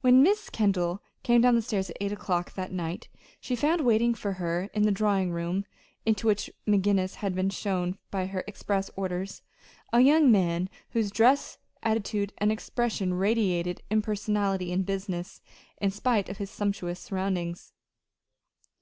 [0.00, 4.32] When Miss Kendall came down stairs at eight o'clock that night she found waiting for
[4.40, 5.66] her in the drawing room
[6.06, 9.42] into which McGinnis had been shown by her express orders
[9.92, 15.42] a young man whose dress, attitude, and expression radiated impersonality and business,
[15.82, 17.74] in spite of his sumptuous surroundings.